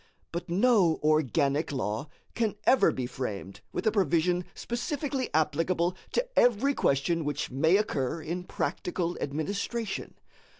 [0.31, 6.73] But no organic law can ever be framed with a provision specifically applicable to every
[6.73, 10.15] question which may occur in practical administration.